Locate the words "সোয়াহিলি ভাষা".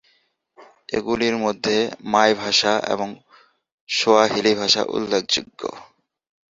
3.89-4.81